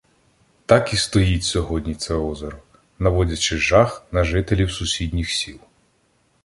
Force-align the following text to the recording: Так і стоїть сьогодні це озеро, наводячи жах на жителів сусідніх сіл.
Так 0.65 0.93
і 0.93 0.97
стоїть 0.97 1.43
сьогодні 1.43 1.95
це 1.95 2.13
озеро, 2.13 2.57
наводячи 2.99 3.57
жах 3.57 4.05
на 4.11 4.23
жителів 4.23 4.71
сусідніх 4.71 5.29
сіл. 5.29 5.59